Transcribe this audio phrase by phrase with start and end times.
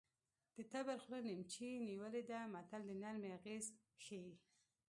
[0.55, 3.65] د تبر خوله نیمڅي نیولې ده متل د نرمۍ اغېز
[4.03, 4.33] ښيي